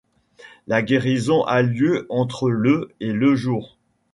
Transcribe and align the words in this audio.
La 0.65 0.81
guérison 0.81 1.43
a 1.43 1.61
lieu 1.61 2.07
entre 2.09 2.49
le 2.49 2.91
et 3.01 3.13
le 3.13 3.35
jours. 3.35 3.77